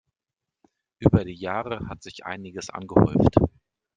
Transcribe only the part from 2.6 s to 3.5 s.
angehäuft.